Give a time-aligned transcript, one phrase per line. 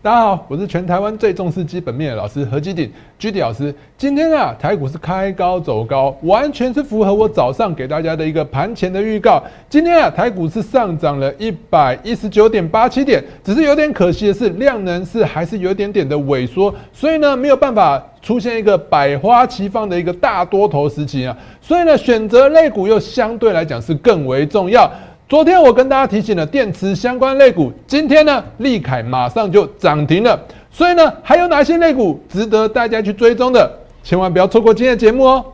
[0.00, 3.74] 大家好，我是全台湾最重视基本面的老师何基鼎居 D 老师。
[3.96, 9.42] 今天啊，台股是开高走高，完全是符合我早上给大家的一个盘前的预告。
[9.68, 21.36] 今天啊，台股是上涨了一百一十九点八七点，只是有点可惜的是，量能是还是有点点的萎缩，所以呢，没有办法出现一个百花齐放的一个大多头时期啊。
[21.60, 24.88] 所以呢，选择类股又相对来讲是更为重要。
[25.28, 30.40] 昨天我跟大家提醒了电池相关类股，今天呢，利凯马上就涨停了。
[30.70, 33.70] 所以呢，还有哪些类股值得大家去追踪的？
[34.02, 35.44] 千万不要错过今天的节目哦！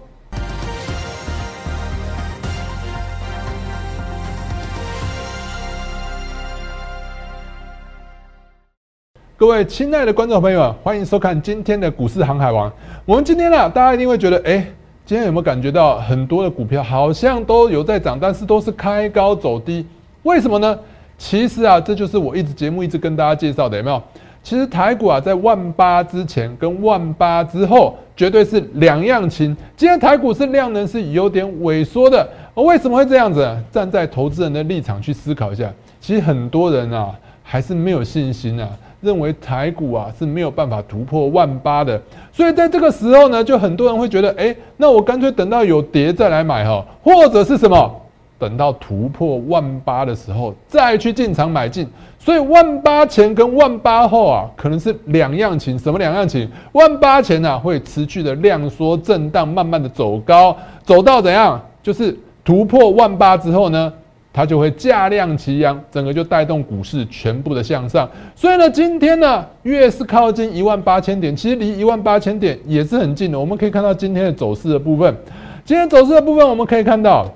[9.36, 12.72] 各位亲爱的观众朋友们，欢迎收看今天的股市航海王。
[13.04, 14.64] 我们今天呢，大家一定会觉得，哎。
[15.06, 19.84] 今天有没有感觉到很多的股票好像都有在涨，但是都是开高走低？
[20.22, 20.78] 为什么呢？
[21.18, 24.02] 其实啊，这就是我一直节目一直跟大家介绍的，有没有？
[24.42, 29.54] 其实台股啊，在万八之前跟万八之后，绝对是两样情。
[29.76, 33.46] 今天台股是量能是有点萎缩的，为什么会这样子？
[33.70, 35.70] 站在投资人的立场去思考一下，
[36.00, 38.66] 其实很多人啊，还是没有信心啊。
[39.04, 42.00] 认为台股啊是没有办法突破万八的，
[42.32, 48.00] 所以在这个时候呢，就很多人会觉得，哎，那我干脆等到有跌再来买哈，或者是什么，
[48.38, 51.86] 等到突破万八的时候再去进场买进。
[52.18, 55.78] 所以万八前跟万八后啊，可能是两样情。
[55.78, 56.50] 什么两样情？
[56.72, 61.60] 万八前呢会持续的量缩震荡，慢慢的走高，走到怎样？
[61.82, 63.92] 就是突破万八之后呢？
[64.36, 68.10] 它就会价量齐扬，整个就带动股市全部的向上。
[68.34, 73.38] 所以呢，今天呢，越是靠近一万八千点，其实离一万八千点也是很近的。
[73.38, 75.16] 我们可以看到今天的走势的部分，
[75.64, 77.32] 今天走势的部分，我们可以看到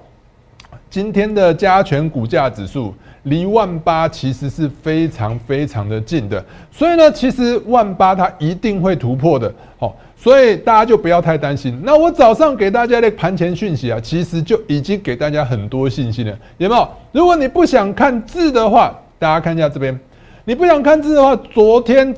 [0.91, 6.45] 今天的加权股价指数离万八其实是非常非常的近的。
[6.73, 9.55] 所以呢，其实万八它一定会突破的。
[9.79, 9.95] 好。
[10.21, 11.81] 所以大家就不要太担心。
[11.85, 16.89] 那我早上给大家的盘前讯息啊，其实就已经给大家很多信心了，有没有？
[17.13, 19.99] 如果你不想看字的话，大家看一下这边。
[20.45, 22.15] 你不想看字的话，昨天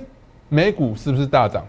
[0.49, 1.65] 美股是不是大涨？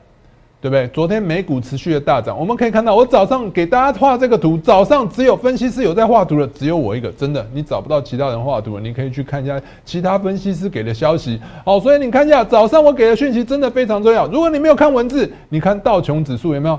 [0.61, 0.87] 对不对？
[0.89, 11.41] 昨天美股持续的大涨，我们可以看到，我早上给大家画这个图，早上只有分析师有在画图的，只有我一个，真的，你找不到其他人画图了，你可以去看一下其他分析师给的消息。
[11.65, 14.27] 好，所以你看一下早上我给的讯息真的非常重要。
[14.27, 16.77] 如果你没有看文字，你看道琼指数有没有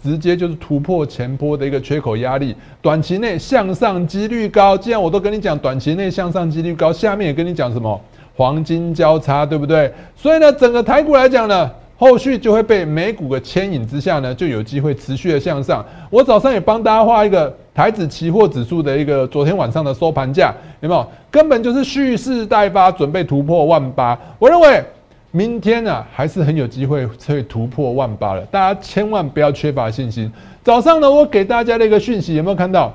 [0.00, 4.78] 直接就是突破前波的一个缺口压力，短期内向上几率高。
[4.78, 8.00] 既然我都跟你讲短期内向上几率高，下面也跟你讲什么
[8.36, 9.92] 黄金交叉，对不对？
[10.14, 11.68] 所以呢，整个台股来讲呢。
[11.96, 15.84] 后续就会被美股的牵引之下呢，就有机会持续的向上。
[16.10, 21.06] 我早上也帮大家画一个台指期货指数的一个昨天晚上的收盘价，有没有？
[21.30, 24.18] 根本就是蓄势待发，准备突破万八。
[24.38, 24.82] 我认为
[25.30, 30.30] 明天呢，还是很有机会会突破万八的，大家千万不要缺乏信心。
[30.62, 32.92] 早上呢，我给大家的一个讯息，有没有看到？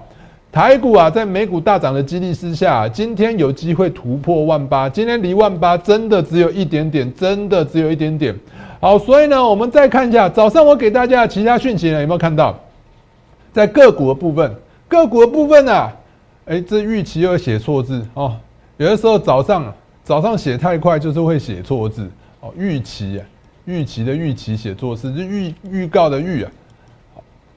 [0.51, 4.89] 台股啊，在美股大涨的激励之下，今天有机会突破万八。
[4.89, 8.35] 今天离万八真的只有一点点，真的只有一点点。
[8.79, 12.57] 好，所以呢，我们再看一下早上我给大家的其他讯息呢，有没有看到？
[13.51, 14.55] 在个股的部分，
[14.87, 15.91] 个股的部分呢，
[16.45, 18.35] 哎，这预期又写错字哦。
[18.77, 19.73] 有的时候早上
[20.03, 22.53] 早上写太快，就是会写错字哦。
[22.57, 23.25] 预期啊，
[23.65, 26.51] 预期的预期写错字，就预预告的预啊。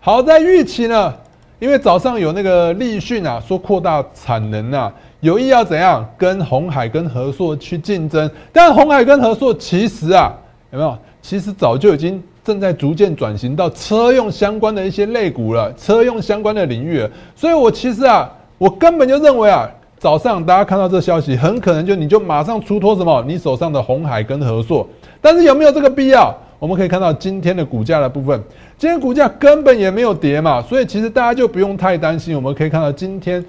[0.01, 1.15] 好在预期呢。
[1.61, 8.29] 因为早上有那个立讯啊，说扩大产能啊，有意要怎样跟红海跟和硕去竞争。
[8.53, 10.35] 但红海跟和硕其实啊，
[10.73, 10.99] 有没有？
[11.23, 17.11] 其实早就已经正在逐渐转型到车用相关的一些类股了，车用相关的领域了。
[17.35, 24.87] 所以我其实啊，我根本就认为啊，早上大家看到这消息，很可能就你就马上出脱什么，你手上的红海跟合硕。
[25.21, 26.37] 但是有没有这个必要？
[26.59, 28.41] 我们可以看到今天的股价的部分，
[28.77, 32.37] 今天股价根本也没有跌嘛，所以其实大家就不用太担心。
[32.37, 33.45] 我们可以看到今天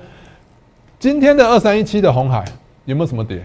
[0.99, 2.43] 今天的二三一七的红海
[2.85, 3.43] 有没有什么跌？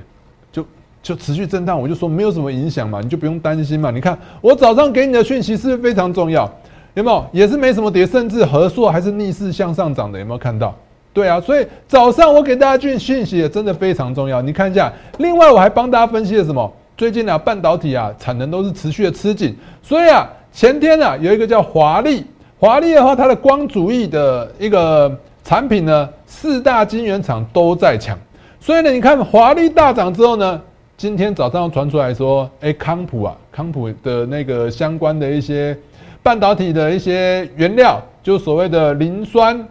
[1.03, 3.91] 就持续震荡，我就说没有什么影响嘛，你就不用担心嘛。
[3.91, 6.51] 你看我早上给你的讯息是不是非常重要？
[6.95, 7.25] 有没有？
[7.33, 10.75] 也是没什么跌，甚至合硕还是逆势向上涨的，有没有看到？
[11.13, 14.43] 对啊，所以早上我给大家讯讯息也真的非常重要。
[14.43, 16.73] 你看一下，另外我还帮大家分析了什么？
[16.97, 22.25] 最近呢，半导体啊产能都是持续的吃紧，所以啊，前天呢有一个叫华丽，
[22.59, 28.19] 华丽的话，它的光主义的一个产品呢，四大晶圆厂都在抢，
[28.59, 30.61] 所以呢，你看华丽大涨之后呢，
[30.99, 35.79] 今天早上传出来说，哎，康普啊，康普的那个相关的一些
[36.25, 39.65] 半导体的一些原料，就所谓的磷酸、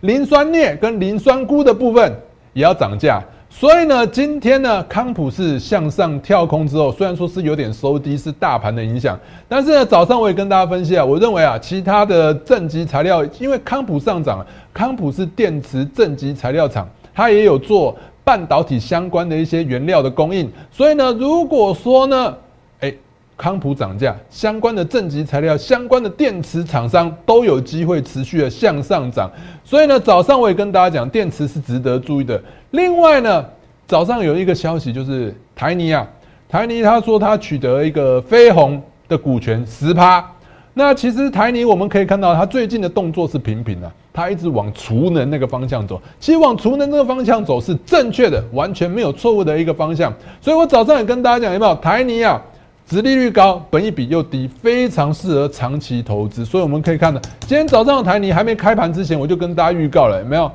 [0.00, 2.10] 磷酸镍跟磷酸钴的部分
[2.54, 3.22] 也要涨价。
[3.50, 9.20] 所以呢，今天呢，康普是向上跳空之后，虽然说是有点收低，是大盘的影响，
[9.50, 17.94] 但是呢，早上我也跟大家分析啊，我认为啊，其他的正极材料，因为康普上涨，康普是电池正极材料厂，它也有做
[18.24, 22.36] 半导体相关的一些原料的供应，所以呢，如果说呢，
[22.80, 22.92] 哎，
[23.36, 29.30] 康普涨价，相关的正极材料、相关的电池厂商都有机会持续的向上涨，
[29.64, 32.40] 所以呢，早上我也跟大家讲，电池是值得注意的。
[32.72, 33.44] 另外呢，
[33.86, 36.06] 早上有一个消息，就是台泥啊，
[36.48, 40.24] 台泥他说他取得一个飞鸿的股权十趴。
[40.72, 46.00] 那其实台泥我们可以看到，他最近的动作是频频啊，他一直往储能那个方向走。
[46.18, 50.12] 其实往储能那个方向走是正确的，完全没有错误的一个方向。
[50.40, 52.40] 所以我早上也跟大家讲，有没有台泥啊，
[52.86, 56.44] 殖利率高，本益比又低，非常适合长期投资。
[56.44, 60.50] 所以我们可以看到，今天早上的台泥还没开盘之前，我就跟大家预告了，有没有？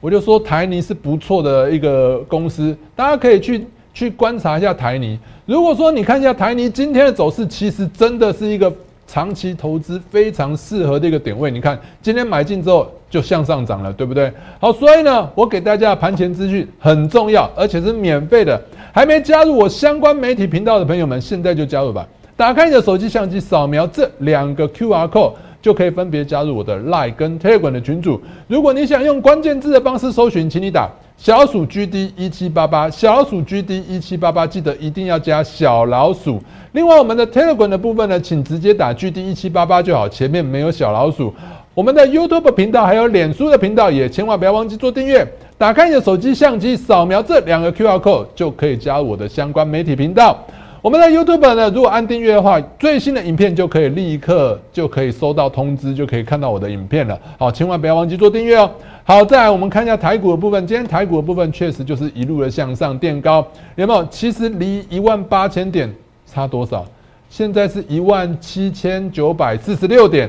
[0.00, 3.64] 我就说台泥是不错的一个公司，大家可以去
[3.94, 5.16] 去观察一下台泥。
[5.46, 8.72] 如果说你看一下台泥今天的走势，其实真的是一个
[9.06, 11.50] 长期投资非常适合的一个点位。
[11.50, 14.32] 你看今天买进之后就向上涨了，对不对？
[14.58, 18.60] 好，所以呢，我给大家盘前资讯很重要，而且是免费的。
[18.92, 22.06] 还没加入我相关媒体频道的朋友们，现在就加入吧！
[22.36, 25.32] 打开你的手机相机，扫描这两个 Q R code。
[25.62, 28.20] 就可以分别加入我的 Line 跟 Telegram 的群组。
[28.48, 30.90] 如果你想用关键字的方式搜寻，请你打
[31.24, 36.42] 小鼠 GD 一七八八，小鼠 GD 一七八八，记得一定要加小老鼠。
[36.72, 41.32] 另外，我们的 Telegram 的部分呢，请直接打 GD 一七八八就好，前面没有小老鼠。
[41.74, 45.24] 我们的 YouTube 频道还有脸书的频道，也千万不要忘记做订阅。
[45.56, 50.36] 打开你的手机相机，扫描这两个 QR code 就可以加入我的相关媒体频道。
[50.82, 57.16] 我们的 YouTube 呢，如果按订阅的话，最新的影片就可以立刻就可以收到通知，就可以看到我的影片了。
[57.38, 58.68] 好，千万不要忘记做订阅哦。
[59.04, 63.46] 好，再来我们看一下台股的部分，今天台股的部分确实就是一路的向上垫高，
[63.76, 64.04] 有没有？
[64.06, 65.88] 其实离一万八千点
[66.26, 66.84] 差多少？
[67.30, 70.28] 现在是一万七千九百四十六点，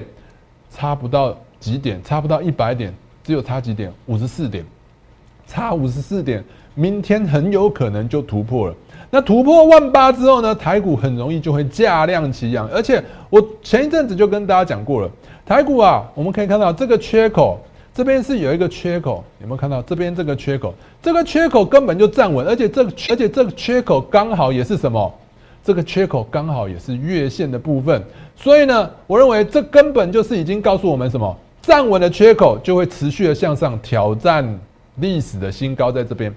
[0.70, 4.64] 差不到几点，差不到一百点，只有差几点，五十四点，
[5.48, 6.44] 差五十四点，
[6.76, 8.76] 明天很有可能就突破了。
[9.16, 10.56] 那突破万八之后呢？
[10.56, 13.00] 台股很容易就会价量齐扬，而且
[13.30, 15.10] 我前一阵子就跟大家讲过了，
[15.46, 17.60] 台股啊，我们可以看到这个缺口，
[17.94, 20.74] 这边是有一个缺口，有没有看到这边这个缺口？
[21.00, 25.14] 这个缺口根本就站稳，而且这个而且这个缺口刚好也是什么？
[25.64, 28.02] 这个缺口刚好也是月线的部分，
[28.36, 31.38] 所以呢，我认为这根本就是已经告诉我们什么？
[31.62, 34.60] 站稳的缺口就会持续的向上挑战
[34.96, 36.34] 历史的新高，在这边。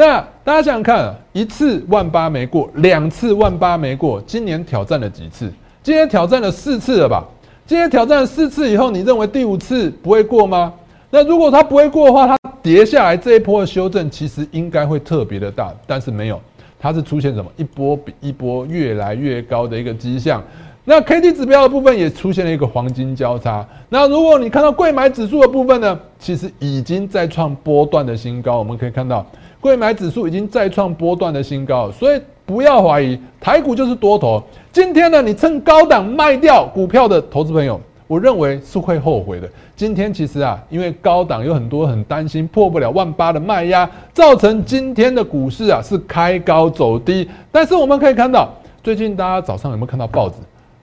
[0.00, 5.52] 那大家想想看，一次万八没过，两次万八没过，今年挑战了几次？
[5.82, 7.22] 今天挑战了四次了吧？
[7.66, 10.72] 今天挑战了四次以后，你认为第五次不会过吗？
[11.10, 16.40] 那如果它不会过的话，它跌下来这一波的修正其实应该会特别的大，但是没有，
[16.78, 20.42] 它是出现什么一波比一波越来越高的一个迹象。
[20.82, 23.64] 那 K D 指标的部分也出现了一个黄金交叉。
[23.90, 29.26] 那如果你看到贵买指数的部分呢，其实已经在创波段的新高，我们可以看到。
[29.60, 34.42] 贵买指数已经再创波段的新高，所以不要怀疑台股就是多头。
[34.72, 39.46] 今天呢，你趁高档卖掉股票的投资朋友，我认为是会后悔的。
[39.76, 47.28] 今天其实啊，因为高档有很多很担心破不了万八的卖压，造成今天的股市啊是开高走低。
[47.52, 48.48] 但是我们可以看到，
[48.82, 50.36] 最近大家早上有没有看到报纸？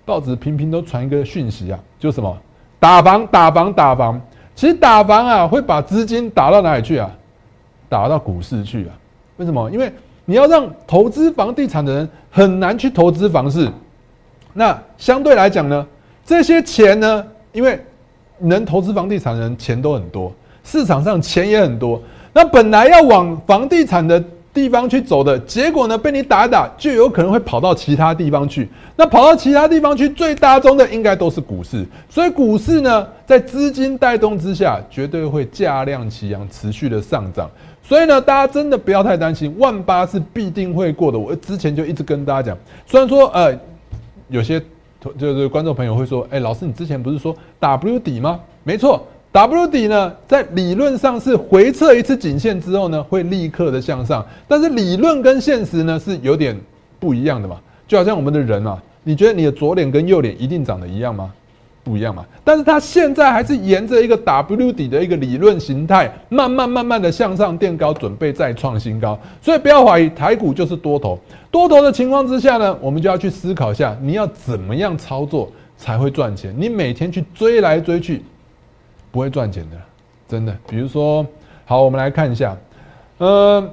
[0.06, 2.38] 报纸频频都传一个讯息啊，就什么
[2.80, 4.22] 打房、打房、打房。
[4.54, 7.12] 其实打房啊，会把资金打到哪里去啊？
[7.90, 8.92] 打到股市去啊？
[9.38, 9.70] 为什么？
[9.72, 9.92] 因为
[10.26, 13.70] 你要让投资房地产的人很难去投资房市。
[14.54, 15.86] 那相对来讲呢，
[16.26, 17.80] 这些钱呢，因为
[18.40, 22.02] 能投资房地产的人钱都很多，市场上钱也很多。
[22.34, 28.68] 那本来要往房地产的地方去走的结果呢，被你打打，就有可能会跑到其他地方去。
[28.96, 31.86] 那跑到其他地方去，最大宗的应该都是股市。
[32.10, 37.50] 所以股市呢，在资金带动之下，绝对会价量齐扬，持续的上涨。
[37.88, 41.18] 所以呢，大家真的不要太担心，万八是必定会过的。
[41.18, 43.58] 我之前就一直跟大家讲，虽然说呃，
[44.28, 44.62] 有些
[45.18, 48.42] 就是观众朋友会说，哎，老师你之前不是说 W 底吗？
[48.66, 56.60] 没错，W 底呢，在理论上是回撤一次颈线之后呢，会立刻的向上，但是理论跟现实呢是有点
[57.00, 57.58] 不一样的嘛。
[57.88, 61.32] 就好像我们的人啊，你觉得你的左脸跟右脸一定长得一样吗？
[61.88, 69.18] 不一样嘛，但是它现在还是沿着一个 W 底的一个理论形态，慢慢慢慢的向上垫高，准备再创新高。
[69.42, 71.18] 所以不要怀疑，台股就是多头。
[71.50, 76.54] 多头的情况之下呢，我们就要去思考一下，你要怎么样操作才会赚钱？
[76.58, 78.22] 你每天去追来追去，
[79.10, 79.78] 不会赚钱的，
[80.28, 80.54] 真的。
[80.68, 81.26] 比如说，
[81.64, 82.58] 好，我们来看一下，
[83.20, 83.66] 呃，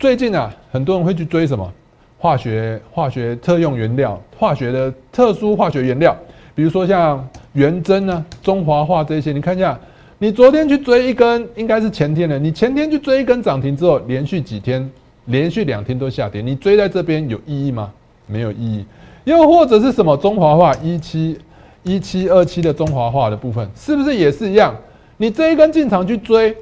[0.00, 1.72] 最近啊，很多人会去追什么
[2.18, 6.16] 化学、化学特用原料、化学的特殊化学原料，
[6.56, 9.30] 比如说像元真啊、中华化这些。
[9.30, 9.78] 你看一下，
[10.18, 14.90] 你昨天去追一根，应该是前天的，你前天去追一根涨停之后，连续几天，
[15.26, 17.92] 连续两天都下跌，你追在这边有意义吗？
[18.26, 18.86] 没有意义。
[19.24, 21.38] 又或者是什么中华化一七
[21.82, 24.74] 一七二七的中华化的部分，是不是也是一样？
[25.18, 26.56] 你这一根进场去追，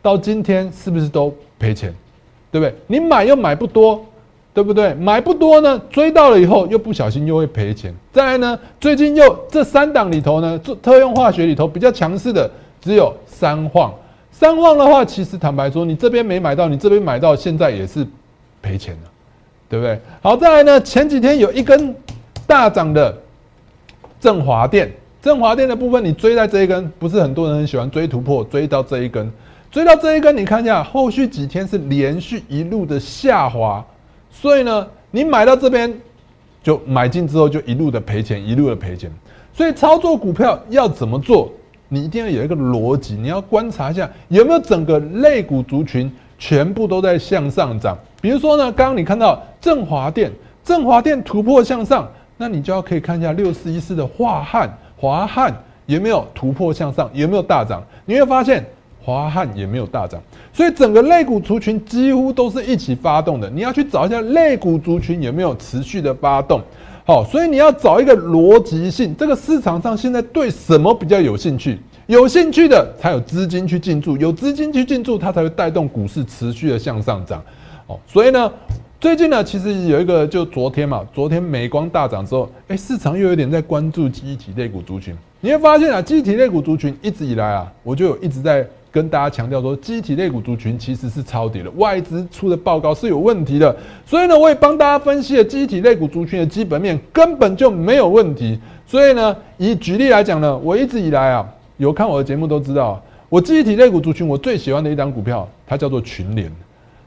[0.00, 1.94] 到今天是不是都赔钱？
[2.50, 2.74] 对不对？
[2.86, 4.02] 你买又买不多，
[4.56, 4.94] 对不对？
[4.94, 7.94] 买不多呢，追到了以后又不小心又会赔钱。
[8.10, 13.92] 再来呢，最近又这三档里头呢，做特用化学里头比较强势的只有三晃。
[14.30, 18.06] 三晃的话，其实坦白说，你这边没买到，你这边买到，现在也是
[18.62, 19.10] 赔钱的，
[19.68, 20.00] 对不对？
[20.22, 21.94] 好，再来呢，前几天有一根
[22.46, 23.14] 大涨的
[24.18, 24.90] 振华电。
[25.20, 29.30] 振华电的部分，你追在这一根，不是很多人很喜欢追突破，追到这一根，
[29.70, 33.84] 追到这一根，你看一下，后续几天是连续一路的下滑，
[34.38, 35.92] 所以呢，你买到这边
[36.62, 39.10] 就买进之后就一路的赔钱，一路的赔钱。
[39.54, 41.50] 所以操作股票要怎么做？
[41.88, 47.96] 你一定要有一个逻辑，你要观察一下有没有整个类股族群全部都在向上涨。
[48.20, 50.30] 比如说呢，刚刚你看到振华电，
[50.62, 54.70] 振华电突破向上，那你就要可以看一下六四一四的华汉。
[54.96, 55.54] 华汉
[55.86, 57.08] 有没有突破向上？
[57.14, 57.82] 有没有大涨？
[58.04, 58.62] 你会发现
[59.06, 60.20] 华汉也没有大涨，
[60.52, 63.48] 所以整个类股族群几乎都是一起发动的。
[63.48, 66.60] 你要去找一下类股族群有没有持续的发动，
[67.04, 69.14] 好，所以你要找一个逻辑性。
[69.16, 71.78] 这个市场上现在对什么比较有兴趣？
[72.08, 77.40] 有兴趣的才有资金去进驻，有资金去进驻，它才会带动股市持续的向上涨。
[77.86, 78.52] 哦，所以呢。
[78.98, 85.14] 最近呢，其实有一个，就昨天嘛，昨天美光大涨之后，哎，市场又有点在关注机体类股族群。
[85.40, 93.76] 你会发现啊，机体类股族群一直以来啊，我就有一直在跟大家强调说，机体类股族群其实是超跌的，外资出的报告是有问题的。
[94.06, 98.58] 所以呢，我也帮大家分析了机体类股族群的基本面根本就没有问题。
[98.86, 102.98] 所以呢，以举例来讲呢，我一直以来啊，有看我的节目都知道，
[103.28, 106.50] 我机体类股族群我最喜欢的一张股票，它叫做群联。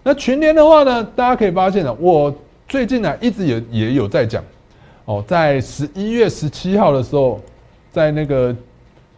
[0.04, 2.32] 那群联的话呢，大家可以发现呢，我
[2.68, 4.44] 最近呢一直也也有在讲，
[5.06, 7.42] 哦，在十一月十七号的时候，
[7.92, 8.56] 在那个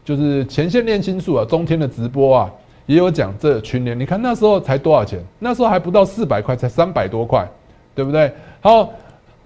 [0.05, 2.51] 就是前线练心术啊，中天的直播啊，
[2.91, 3.97] 也有讲这群联。
[3.97, 5.17] 你看那时候才多少钱？
[5.39, 7.47] 那时候还不到四百块，才三百多块，
[7.95, 8.29] 对不对？
[8.59, 8.91] 好，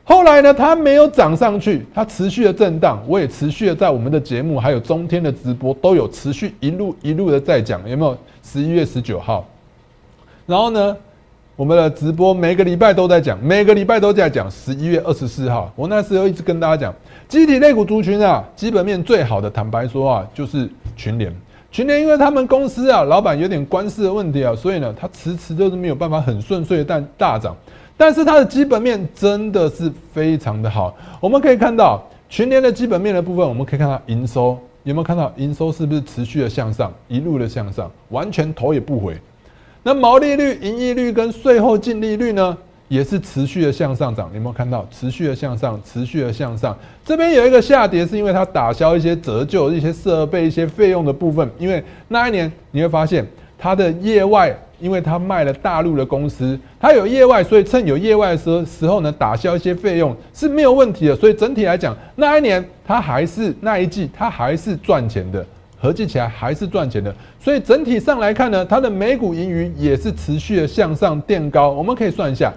[0.04, 3.00] 后来呢，它没有涨上去，它持续的震荡。
[3.08, 8.18] 我也持续的在我们的节目还有中天的直播都有持续一路一路的在讲，有没有？
[8.42, 9.46] 十一月十九号，
[10.48, 10.98] 然后呢？
[11.58, 14.52] 我们的直播每个礼拜都在讲，每个礼拜都在讲。
[14.52, 16.94] 十一月二十四号，我那时候一直跟大家讲，
[17.30, 21.34] 集体类股族群啊，基本面最好的，坦白说啊，就是群联。
[21.76, 27.54] 去年因为他们公司啊，老板有点官司的问题啊，所以呢，他迟迟都是没有办法很顺遂的但大涨。
[27.98, 30.96] 但是它的基本面真的是非常的好。
[31.20, 39.18] 我们可以看到群联的基本面的部分，我们可以看到营收有没有看到营收是不是持续的向上，一路的向上，完全头也不回。
[39.84, 44.30] 那毛利率、盈利率跟税后净利率呢，也是持续的向上涨。
[44.34, 46.78] 有没有看到持续的向上、持续的向上？
[47.06, 51.50] 这边有一个下跌，是因为它打消一些折旧、一些设备、一些费用的部分。
[51.58, 53.26] 因为那一年你会发现
[53.58, 61.16] 它的业外，因为它卖了大陆的公司，它有业外，所以趁有业外的时时候呢，打消一些费用是没有问题的。
[61.16, 65.46] 所以整体来讲，那一年它还是那一季它还是赚钱的。
[65.78, 71.70] 合计起来还是赚钱的，所以整体上来看呢，它的每股盈余也是持续的向上垫高。
[71.70, 72.52] 我们可以算一下，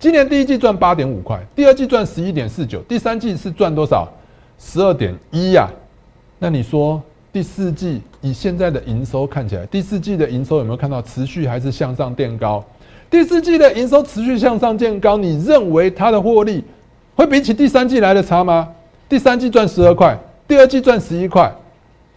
[0.00, 4.08] 今年第一季赚八点五块，第二季赚十一点四九，第三季是赚多少？
[4.58, 5.68] 十二点一呀。
[6.38, 12.64] 那你说第四季以现在的营收看起来，第四季的营收有没有看到持续还是向上垫高？
[13.10, 16.64] 第四季的营收持续向上垫高，你认为它的获利
[17.14, 18.70] 会比起第三季来的差吗？
[19.06, 21.52] 第三季赚十二块，第二季赚十一块。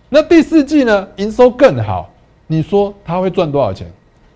[0.07, 1.05] 那第四季呢？
[1.17, 2.09] 营收更好，
[2.47, 3.91] 你说它会赚多少钱？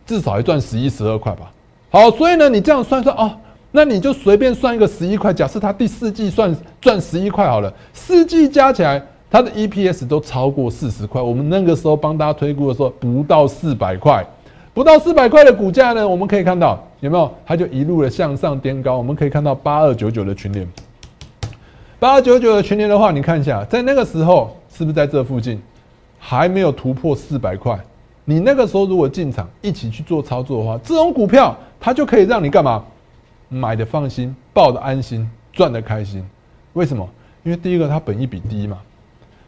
[0.06, 1.50] 至少要赚十一、十二块吧。
[1.90, 3.32] 好，所以呢，你这样算算哦，
[3.72, 5.34] 那你就随便算一个十一块。
[5.34, 11.22] 假设它第四季算赚十一块好了，四季加起来，它的 EPS 都超过四十块。
[11.22, 14.26] 我们那个时候帮大家推估的时候，不到四百块，
[14.74, 17.32] 不到四百块的股价呢，我们可以看到有没有？
[17.46, 18.98] 它就一路的向上颠高。
[18.98, 20.68] 我们可以看到八二九九的群联，
[22.00, 24.54] 八二九九的群联的话，你看一下，在那个时候。
[24.70, 25.60] 是不是在这附近
[26.20, 27.76] 还没有突破四百块？
[28.26, 32.84] 你那个时候如果进场一起去做操作的话，这种股票它就可以让你干嘛？
[33.50, 36.24] 买的放心，抱的安心，赚的开心。
[36.74, 37.08] 为什么？
[37.44, 38.78] 因为第一个它本益比低嘛，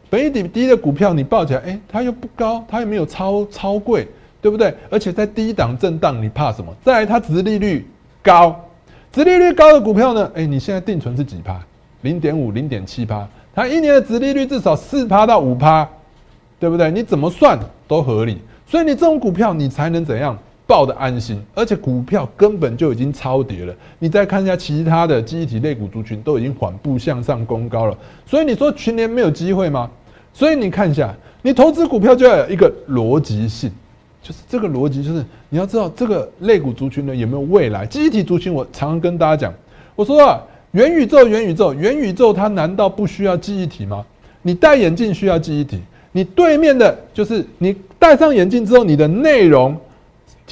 [0.08, 4.08] 本益比低的股票你抱起来，哎，它又不高，它又没有超超贵，
[4.40, 4.74] 对不对？
[4.88, 6.74] 而且在低档震荡，你怕什么？
[6.82, 7.86] 再来，它殖利率
[8.22, 8.58] 高，
[9.12, 10.30] 殖利率高的股票呢？
[10.34, 11.60] 哎，你现在定存是几趴？
[12.00, 15.86] 零点五、零点七趴，它一年的殖利率至少四趴到五趴，
[16.58, 16.90] 对不对？
[16.90, 18.40] 你怎么算都合理。
[18.66, 20.38] 所以你这种股票，你才能怎样
[20.70, 21.42] 抱的安心？
[21.52, 23.74] 而且股票根本就已经超跌了。
[23.98, 27.98] 你再看一下其他的记忆体类股族群，都已经缓步向上攻高了。
[28.24, 29.90] 所以你说群联没有机会吗？
[30.32, 31.12] 所以你看一下，
[31.42, 33.68] 你投资股票就要有一个逻辑性。
[34.22, 37.84] 就是这个逻辑，就是你要知道这个类股族群呢有没有未来？
[37.84, 39.54] 记忆体族群，我常常跟大家讲，
[39.96, 40.40] 我说啊，
[40.72, 44.04] 元宇宙，元宇宙，元宇宙，它难道不需要记忆体吗？
[44.42, 45.80] 你戴眼镜需要记忆体，
[46.12, 49.74] 你对面的就是你戴上眼镜之后，你的内容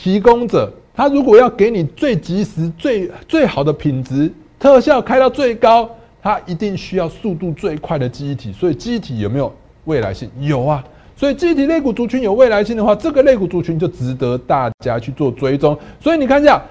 [0.00, 5.90] 提供者，他如果要给你最及时、最最好的品质，特效开到最高，
[6.23, 8.52] 他一定需要速度最快的记忆体。
[8.52, 9.52] 所以记忆体有没有
[9.87, 10.31] 未来性？
[10.38, 10.85] 有啊。
[11.17, 15.76] 所以，机体类股族群有未来性的话，这个类股族群就值得大家去做追踪。
[15.99, 16.62] 所以你看一下，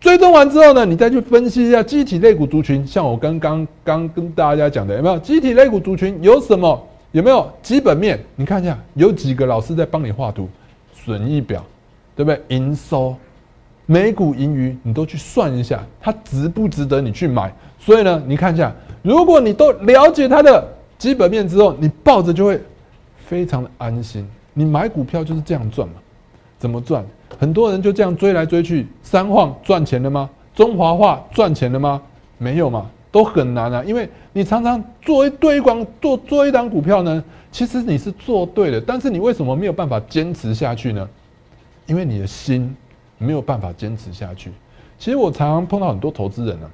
[0.00, 2.84] 追踪完之后呢，你再去分析一下机体类股族群。
[2.84, 6.88] 像我刚刚刚跟大家讲的，有没有机体类股族群有什么？
[7.12, 8.18] 有没有基本面？
[8.34, 10.48] 你看一下，有几个老师在帮你画图，
[10.92, 11.64] 损益表，
[12.14, 12.40] 对不对？
[12.48, 13.16] 营收、
[13.86, 17.52] 每股盈余，你都去算一下，它值不值得你去买？
[17.78, 20.66] 所以呢，你看一下，如果你都了解它的
[20.98, 22.60] 基本面之后，你抱着就会。
[23.24, 25.94] 非常的安心，你买股票就是这样赚嘛？
[26.58, 27.02] 怎么赚？
[27.38, 30.28] 很多人就这样追来追去，三晃赚钱了吗？
[30.54, 32.02] 中华化赚钱了吗？
[32.36, 33.82] 没有嘛，都很难啊。
[33.86, 41.08] 因为你常常做一堆光做做一档股票呢，其实你是做对的，但是你为什么没有办法坚持下去呢？
[41.86, 42.74] 因为你的心
[43.18, 44.50] 没有办法坚持下去。
[44.98, 46.70] 其实我常常碰到很多投资人呢，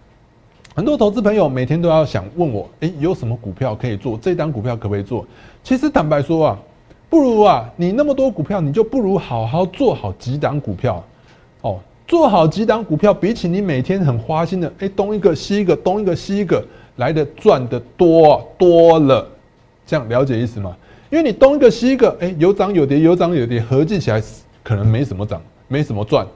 [0.74, 4.18] 很多投资朋友每天都要想问我，诶，有什么股票可以做？
[4.18, 5.26] 这档股票可不可以做？
[5.64, 6.58] 其实坦白说啊，
[7.08, 11.02] 不如啊，你那么多股票，你就不如好好做好几档股票，
[11.62, 16.62] 哦，做好几档股票，比起你每天很花心的，哎，东一个西一个，东一个西一个，
[16.96, 19.26] 来的赚的多多了。
[19.86, 20.76] 这样了解意思吗？
[21.08, 24.22] 因为你东一个西一个，哎，有涨有跌，有涨有跌，合计起来
[24.68, 26.26] 可能没什么涨，没什么赚。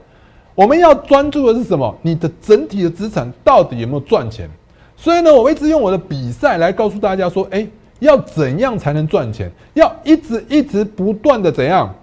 [0.55, 1.95] 我们要专注的是什么？
[2.01, 4.49] 你的整体的资产到底有没有赚钱？
[4.97, 7.67] 所以呢，我一直用我的比赛来告诉大家说，哎。
[7.99, 9.49] 要怎样才能赚钱？
[9.75, 11.93] 要一直一直不断的怎样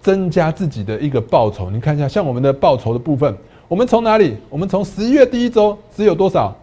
[0.00, 1.68] 增加自己的一个报酬？
[1.70, 3.36] 你看一下，像我们的报酬的部分，
[3.68, 4.34] 我们从哪里？
[4.48, 6.56] 我们从十一月第一周只有多少？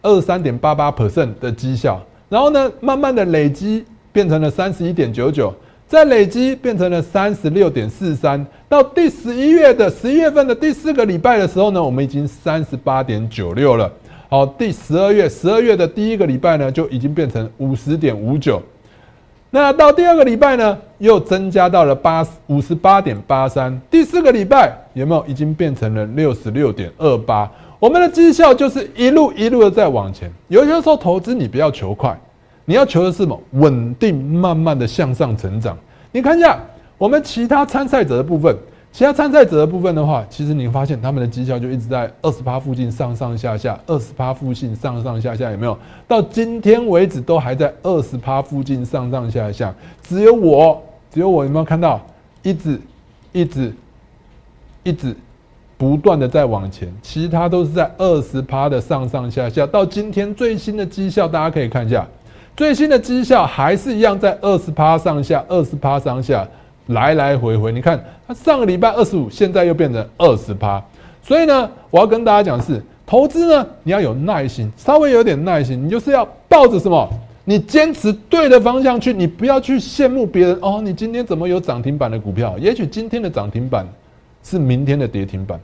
[0.00, 5.52] 二三点八八 percent 的绩效，然后呢，慢慢的累积变成了三十一点九九，
[5.94, 13.88] 再累积变成了三十六点四三，到第十一月的十一月份的第四个礼拜的时候呢，我们已经三十八点九六了。
[14.28, 18.60] 好，第十二月，十二月的第一个礼拜呢，就已经变成五十点五九。
[19.50, 23.80] 那到第二个礼拜呢，又增加到了八五十八点八三。
[23.88, 27.48] 第四个礼拜有没有已经变成了六十六点二八？
[27.78, 30.28] 我们的绩效就是一路一路的在往前。
[30.48, 32.18] 有些时候投资你不要求快，
[32.64, 33.40] 你要求的是什么？
[33.52, 35.76] 稳定，慢慢的向上成长。
[36.12, 36.58] 你看一下
[36.96, 38.56] 我们其他参赛者的部分。
[38.92, 45.76] 其他参赛者的部分的话，其实你发现他们的绩效就一直在二十趴附近上上下下，二十趴附近上上下下，有没有？
[46.06, 50.80] 到今天为止都还在二十趴附近上上下下，只有我，
[51.12, 52.00] 只有我有没有看到？
[52.44, 52.80] 一直，
[53.32, 53.74] 一直，
[54.84, 55.16] 一直
[55.76, 59.66] 不断的在往前，其他都是在二十趴的上上下下。
[59.66, 62.06] 到今天最新的绩效，大家可以看一下，
[62.56, 66.46] 最新的绩效还是一样在二十趴上下，二十趴上下。
[66.88, 70.84] 来来回回，你看它上个礼拜二十五，现在又变成二十趴，
[71.22, 77.08] 所以呢，我要跟大家讲是投资呢，你要有耐心，稍微有点耐心，你就是要抱着什么，
[77.46, 82.54] 你坚持对的方向去，你不要去羡慕别人哦，你今天怎么有涨停板的股票？
[82.58, 83.88] 也许今天的涨停板
[84.42, 85.58] 是明天的跌停板，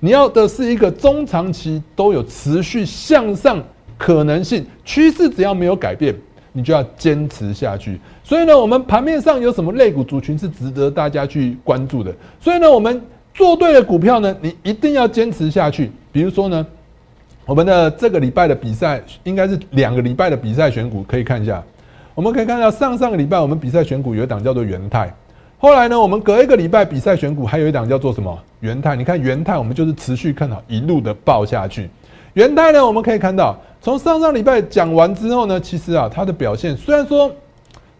[0.00, 3.62] 你要的是一个中长期都有持续向上
[3.98, 6.14] 可能性，趋势只要没有改变。
[6.50, 8.00] 你就要坚持下去。
[8.24, 12.12] 所以呢，我们盘面上有什么类股族群是值得大家去关注的？
[12.40, 13.00] 所以呢，我们
[13.32, 15.92] 做对了股票呢，你一定要坚持下去。
[16.10, 16.66] 比如说呢，
[17.44, 21.62] 我们的这个礼拜的比赛应该是两个礼拜的比赛选股，可以看一下。
[22.14, 25.14] 我们可以看到上上个礼拜我们比赛选股有一档叫做元泰，
[25.58, 28.96] 后来呢，我们隔一个礼拜比赛选股还有一档叫做什么元泰？
[28.96, 31.88] 你看元泰，我们就是持续看好，一路的爆下去。
[32.32, 33.56] 元泰呢，我们可以看到。
[33.80, 37.30] 从上上礼拜讲完之后呢，其实啊，它的表现虽然说，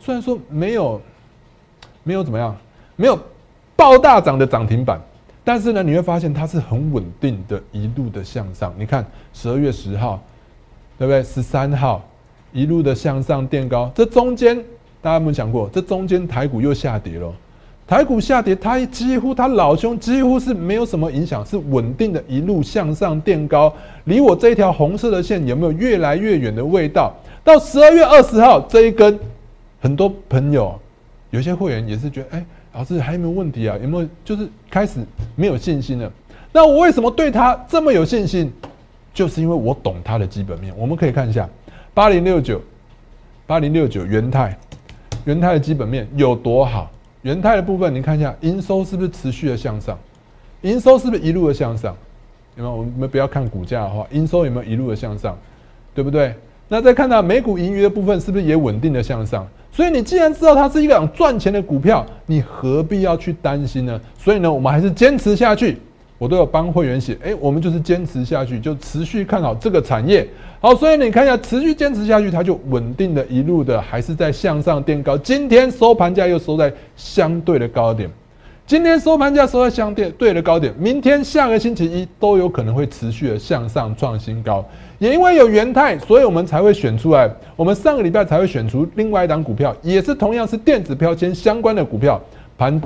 [0.01, 1.01] 虽然说没有，
[2.03, 2.57] 没有怎么样，
[2.97, 3.19] 没有
[3.77, 5.01] 爆大涨的涨停板，
[5.45, 8.75] 但是呢，你会发现它是很稳定的，一路的向上。
[8.77, 10.21] 你看十二月十号，
[10.99, 11.23] 对不对？
[11.23, 12.05] 十三号
[12.53, 14.57] 一路的向上垫高，这中间
[15.01, 15.71] 大家有没有想过？
[15.73, 17.33] 这中间台股又下跌了，
[17.89, 23.75] 台股下跌，它几乎它老兄几乎是没有什么影响，是稳定的一路向上垫高，
[24.05, 27.11] 离我这一条红色的线有没有越来越远的味道？
[27.43, 29.19] 到十二月二十号这一根，
[29.81, 30.79] 很多朋友
[31.31, 33.75] 有些会员也是觉得，哎，老师还有没有问题啊？
[33.81, 35.01] 有没有就是开始
[35.35, 36.13] 没有信心了？
[36.53, 38.53] 那我为什么对它这么有信心？
[39.15, 40.75] 就是因为我懂它的基本面。
[40.77, 41.49] 我们可以看一下
[41.95, 42.61] 八零六九
[43.47, 44.55] 八零六九元泰
[45.25, 46.91] 元泰的基本面有多好。
[47.29, 49.99] 元泰的部分，你看一下营收是不是持续的向上？
[50.63, 51.95] 营收是不是一路的向上？
[52.57, 52.75] 有没有？
[52.75, 55.37] 我们不要看股价的话，营收有没有一路的向上？
[55.95, 56.35] 对不对？
[56.69, 59.47] 那再看到每股盈余的部分，是不是也稳定的向上？
[59.71, 64.01] 所以你既然知道它是一个赚钱的股票，你何必要去担心呢？
[64.19, 65.77] 所以呢，我们还是坚持下去。
[66.19, 70.27] 我都有帮会员写，哎，我们就是坚持下去，就持续看好这个产业。
[70.61, 75.17] 好，所以你看一下，持续坚持下去，它就稳定的一路的还是在向上垫高。
[75.17, 78.11] 今天收盘价又收在相对的高点，
[78.67, 84.65] 今天收盘价收在相对对的高点，明天下个星期一都有可能会持续的向上创新高。
[84.99, 87.31] 也因为有元泰，所以我们才会选出来。
[87.55, 92.21] 我们上个礼拜才会选出另外一档股票，也是同样是电子标签相关的股票。
[92.57, 92.83] 盘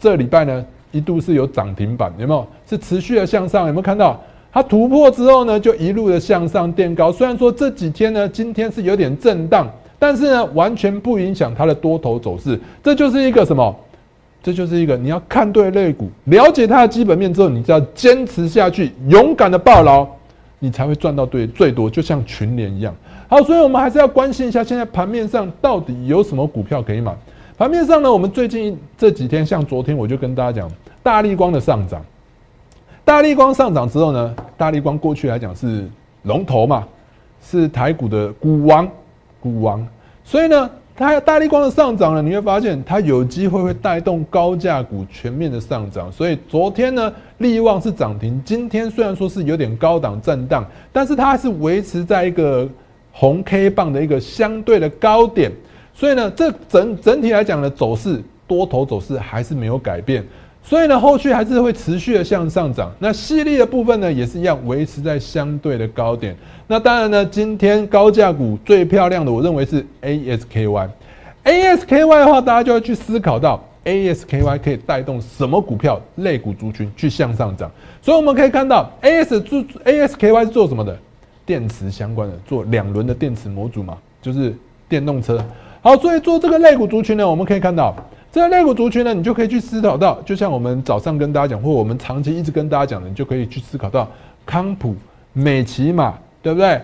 [0.00, 0.64] 这礼拜呢？
[0.92, 2.46] 一度是有涨停板，有没有？
[2.68, 4.20] 是持续的向上，有没有看到？
[4.52, 7.10] 它突破之后呢，就一路的向上垫高。
[7.10, 9.66] 虽然说这几天呢，今天是有点震荡，
[9.98, 12.60] 但是呢，完全不影响它的多头走势。
[12.82, 13.74] 这就是一个什么？
[14.42, 20.06] 这就是一个你要看对类股，了解它的基本面之后，你就要坚持下去，勇敢的抱牢，
[20.58, 21.88] 你才会赚到对最多。
[21.88, 22.94] 就像群联一样。
[23.28, 27.16] 好，所以我们还是要关心一下，现在盘面上到底有什么股票可以买？
[27.58, 30.70] 盘面上呢，我们最近这几天，像昨天我就跟大家讲，
[31.02, 32.02] 大力光的上涨，
[33.04, 35.86] 大力光上涨之后呢，大力光过去来讲是
[36.22, 36.88] 龙头嘛，
[37.42, 38.88] 是台股的股王，
[39.38, 39.86] 股王，
[40.24, 52.66] 所以呢，它大力光的上涨呢，你会发现它有机会会带动高价股全面的上涨，所以昨天呢，力旺是涨停，今天虽然说是有点高档震荡，但是它是维持在一个
[53.12, 55.52] 红 K 棒的一个相对的高点。
[55.94, 60.24] 所以呢，这整整体来讲的走势，多头走势还是没有改变。
[60.64, 62.92] 所以呢，后续还是会持续的向上涨。
[63.00, 66.36] 那细粒的部分呢，也是一样维持在相对的高点。
[66.68, 70.88] 那当然呢，今天高价股最漂亮的，我认为是 ASKY。
[71.44, 77.68] ASKY 的话，大家就要去思考到 ASKY 可以带动什么股票、类股族群去向上涨。
[78.00, 80.96] 所以我们可以看到，AS 做 ASKY 是做什么的？
[81.44, 84.54] 电池相关的，做两轮的电池模组嘛，就是
[84.88, 85.44] 电动车。
[85.84, 87.92] 好，所以做这个肋骨族群呢，我们可以看到，
[88.30, 94.08] 这个肋骨族群呢，你就可以去思考到，就像我们早上跟大家讲，或我们长期一直跟大家讲的，你就可以去思考到
[94.46, 94.94] 康普、
[95.32, 96.80] 美骑马，对不对？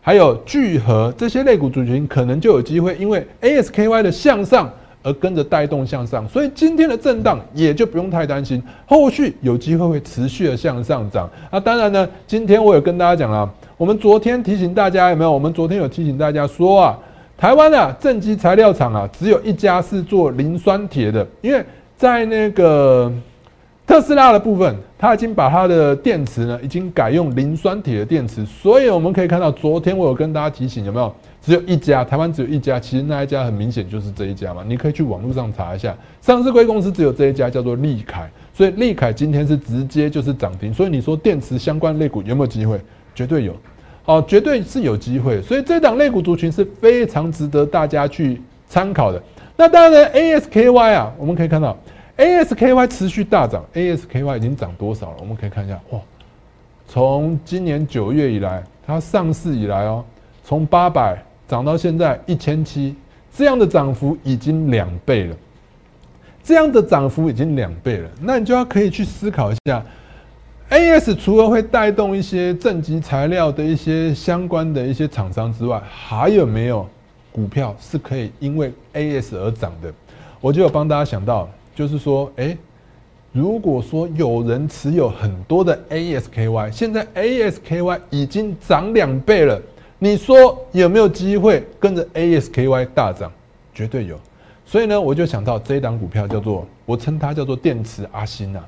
[0.00, 4.70] 还有聚合这些肋骨族群，可能就有机会，因为 ASKY 的向上
[5.02, 11.28] 而跟着带动向上，所以今天的震荡也就不用太担心，后续有机会会持续的向上涨。
[11.50, 15.32] 那当然呢，今天我有跟大家讲了，我们昨天提醒大家有没有？
[15.32, 16.96] 我们昨天有提醒大家说啊。
[17.38, 21.26] 台湾啊，正极材料厂啊，只有一家是做磷酸铁的。
[21.42, 21.62] 因为
[21.94, 23.12] 在那个
[23.86, 28.42] 特斯拉的部分，它已经把它的电池呢，已经改用磷酸铁的电池。
[28.46, 31.14] 所以我们可以看到，昨天我有跟大家提醒，有没有？
[31.42, 32.80] 只有一家，台湾只有一家。
[32.80, 34.64] 其实那一家很明显就是这一家嘛。
[34.66, 38.30] 你可以去网络上查一下，上市贵公司只有这一家，叫做利凯。
[38.54, 40.72] 所以利凯今天是直接就是涨停。
[40.72, 42.80] 所以你说电池相关类股有没有机会？
[43.14, 43.54] 绝对有。
[44.06, 49.20] 哦，绝对是有机会，所以这档类股族群是非常值得大家去参考的。
[49.56, 51.76] 那当然，ASKY 啊，我们可以看到
[52.16, 55.16] ASKY 持续大涨，ASKY 已经涨多少了？
[55.20, 55.98] 我们可以看一下，哇，
[56.86, 60.04] 从今年九月以来，它上市以来哦，
[60.44, 62.94] 从八百涨到现在一千七，
[63.36, 65.36] 这样的涨幅已经两倍了，
[66.44, 69.84] 这样的涨幅已经两倍了，那你就要可以去思考一下。
[70.70, 71.14] A.S.
[71.14, 76.84] 除了会带动一些正极材料的一些相关的一些厂商之外，还有没有
[77.30, 79.36] 股票是可以因为 A.S.
[79.36, 79.92] 而涨的？
[80.40, 82.56] 我就有帮大家想到，就是说，哎，
[83.30, 89.62] 如果说有人持有很多的 A.S.K.Y，现在 A.S.K.Y 已经涨两倍了，
[90.00, 93.30] 你说有没有机会跟着 A.S.K.Y 大涨？
[93.72, 94.18] 绝对有。
[94.64, 98.60] 所以呢，我就想到这一档股票叫做，我称它叫做电池阿星呐，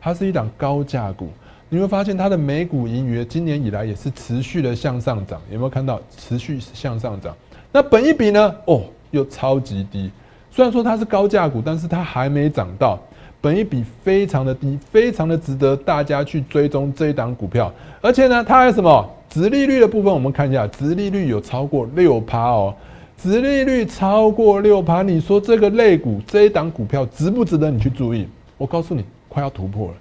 [0.00, 1.28] 它是一档高价股。
[1.74, 7.34] 你会发现它的美股盈余今年以来也是持续的向上涨，有没有看到持续向上涨？
[7.72, 8.54] 那本一比呢？
[8.66, 10.08] 哦，又超级低。
[10.52, 12.96] 虽然说它是高价股，但是它还没涨到
[13.40, 17.72] 本一比非常的低，非常的值得大家去追踪这一档股票。
[18.00, 19.10] 而且呢，它还有什么？
[19.28, 22.72] 殖利率的部分，我们看一下，殖利率有超过六趴哦。
[23.20, 28.28] 殖利率超过六趴，你说这个类股这一档股票值不值得你去注意？
[28.56, 29.94] 我告诉你，快要突破了，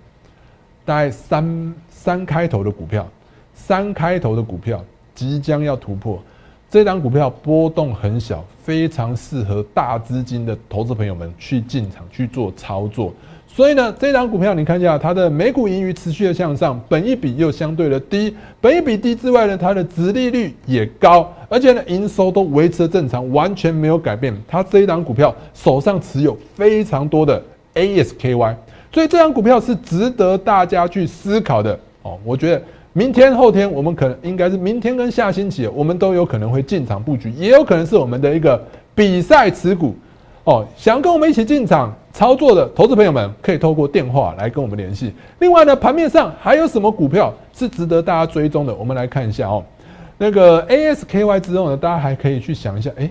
[0.86, 3.08] 大概三三开头的股票，
[3.54, 4.84] 三开头的股票
[5.15, 6.22] 即将要突破。
[6.69, 13.13] 这档股票波动很小，非常适合大资金的投资朋友们去进场去做操作。
[13.48, 24.36] 所以呢，这档股票你看一下，它的每股盈余持续的向上，本益比又相对的低，本益比低之外呢，它的殖利率也高，而且呢，营收都维持正常，完全没有改变。
[24.48, 27.39] 它这一档股票手上持有非常多的
[27.76, 28.56] ASKY，
[28.93, 32.17] 所以这张股票是值得大家去思考的哦。
[32.23, 32.62] 我觉得。
[32.95, 39.95] 明天后天，我们可能应该是明天跟下星期，我们都有可能会进场布局，也有可能是我们的一个比赛持股
[40.43, 40.63] 哦。
[40.77, 45.12] 想跟我们一起进场操作的投资朋友们，可以透过电话来跟我们联系。
[45.39, 48.75] 另外呢，盘面上还有什么股票是值得大家追踪的？
[48.75, 49.63] 我们来看一下哦。
[50.19, 53.10] 那个 ASKY 之后呢，大家还可以去想一下，哎，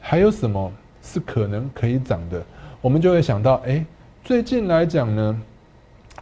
[0.00, 2.42] 还有什么是可能可以涨的？
[2.80, 3.84] 我们就会想到，哎，
[4.28, 5.40] 最近来讲呢。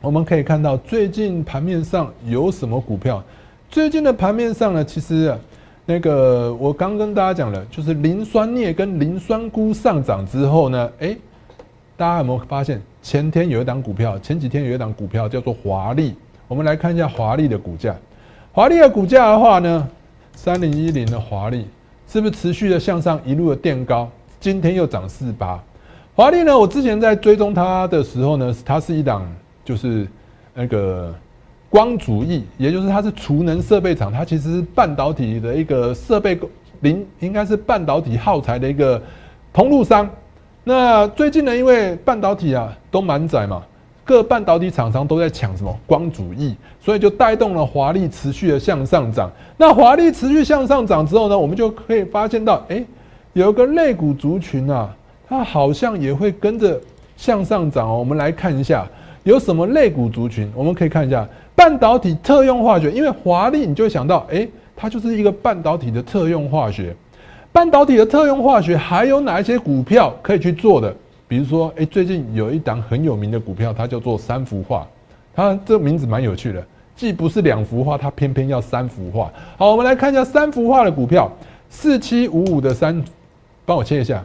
[0.01, 3.21] 我们可以看到最近盘面上有什么股票？
[3.69, 5.37] 最近的盘面上呢，其实
[5.85, 11.16] 那个我刚跟大家讲了，就是磷酸镍跟磷酸钴上涨之后呢，哎，
[11.97, 16.14] 大家有没有发现前天有一档股票，前几天有一档股票叫做华丽？
[16.47, 17.92] 我们来看一下华丽的股价。
[18.53, 19.88] 华丽的股价的话呢，
[20.33, 21.66] 三零一零的华丽
[22.07, 24.09] 是不是持续的向上一路的垫高？
[24.38, 25.61] 今天又涨四八。
[26.16, 29.24] 华丽呢，我之前在追踪它的时候呢，它是一档。
[29.62, 30.07] 就是
[30.55, 31.12] 那个
[31.68, 36.38] 光主义，也就是它是储能设备厂，它其实是半导体的一个设备
[36.83, 39.02] 零，应该是半导体耗材的一个
[39.52, 40.09] 通路商。
[40.62, 43.61] 那最近呢，因为半导体啊都满载嘛，
[44.05, 49.29] 各半导体厂商都在抢什么光主义，所以就带动了华丽持续的向上涨。
[49.57, 52.85] 那华丽持续向上涨之后呢，我们就可以发现到，哎，
[53.33, 54.94] 有一个类股族群啊，
[55.29, 56.81] 它好像也会跟着
[57.17, 57.99] 向上涨哦。
[57.99, 58.87] 我们来看一下。
[59.25, 60.49] 有什么类股族群？
[60.55, 66.95] 我们可以看一下半导体特用化学，因为华丽，你就会想到，哎，它就是一个半导体的特用化学。
[67.51, 70.95] 半导体的特用化学还有哪一些股票可以去做的？
[71.27, 74.87] 比如说，哎，最近有一档很有名的股票，它叫做三幅画，
[75.35, 79.29] 它这个名字蛮有趣的，既不是两幅画，它偏偏要三幅画。
[79.57, 81.29] 好，我们来看一下三幅画的股票，
[81.69, 83.03] 四七五五的三，
[83.65, 84.25] 帮我切一下，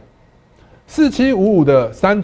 [0.86, 2.20] 四七五五的三